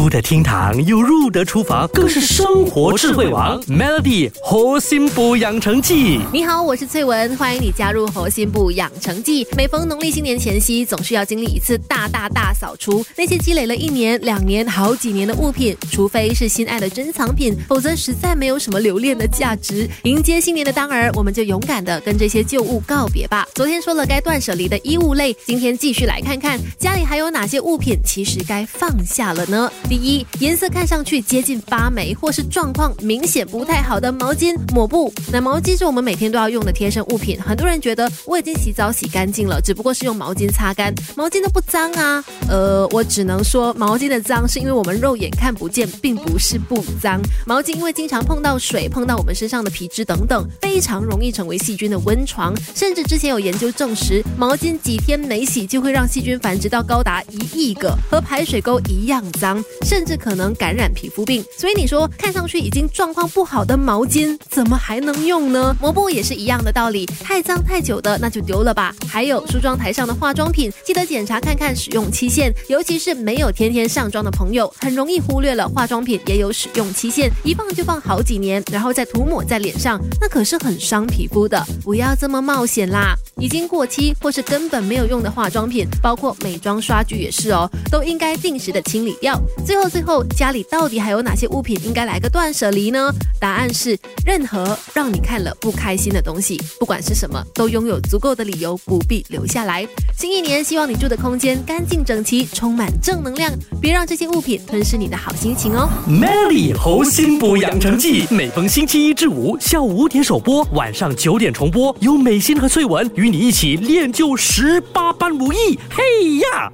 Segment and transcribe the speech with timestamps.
[0.00, 3.60] 出得厅堂又入得厨房，更是生活智慧王。
[3.64, 9.46] Melody 核心补养成记，你好，我是翠文，欢迎你加入核心部养成记。
[9.54, 19.86] 每逢农历新年前夕，总是要经历一次大大大扫除，那些积累了一年、两年、好几年的物品，除非是心爱的珍藏品，否则实在没有什么留恋的价值。
[20.04, 23.46] 迎接新年的当儿，我们就勇敢的跟这些旧物告别吧。
[23.54, 29.70] 昨天说了该断舍离的衣物类，今天继续来看看家里还有哪些物品，其实该放下了呢？
[29.90, 35.12] 第一，颜色看上去接近发霉，或是状况明显不太好的毛巾、抹布。
[35.32, 42.24] 那毛巾是我们每天都要用的贴身物品，很多人觉得我已经洗澡洗干净了，只不过是用毛巾擦干，毛巾都不脏啊。
[42.48, 47.20] 呃，我只能说毛巾的脏是因为我们肉眼看不见，并不是不脏。
[47.44, 52.54] 毛巾因为经常碰到水，碰到我们身上的皮脂等等，非常容易成为细菌的温床。
[52.76, 59.60] 甚至之前有研究证实，毛巾几天没洗就会让细菌繁殖到高达一亿个，和排水沟一样脏。
[59.86, 65.74] 甚至可能感染皮肤病，所以你说看上去已经状况不好的毛巾，怎么还能用呢？
[65.80, 68.94] 抹布也是一样的道理，太脏太久的那就丢了吧。
[69.08, 81.60] 还有梳妆台上的化妆品，记得检查看看使用期限，尤其是没有天天上妆的朋友，很容易忽略了化妆品也有使用期限，一放就放好几年，然后再涂抹在脸上，那可是很伤皮肤的。
[81.82, 83.14] 不要这么冒险啦！
[83.40, 89.40] 已经过期或是根本没有用的化妆品，包括美妆刷具也是哦，都应该定时的清理掉。
[89.70, 93.08] 最后，最后，家里到底还有哪些物品应该来个断舍离呢？
[93.38, 99.86] 答案是，任何让你看了不开心的东西，不管是什么，都拥有足够的理由不必留下来。
[100.18, 103.48] 新一年，希望你住的空间干净整齐，充满正能量，
[103.80, 105.88] 别让这些物品吞噬你的好心情哦。
[106.08, 115.78] Melody 猴心补养成记，每逢星期一至五下午五点首播，晚上九点重播，由美心和翠文与你一起练就十八般武艺。
[115.90, 116.72] 嘿呀！